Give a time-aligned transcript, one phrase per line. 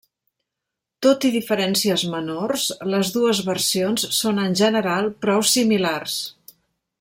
[1.05, 2.65] Tot i diferències menors,
[2.95, 6.19] les dues versions són en general prou similars.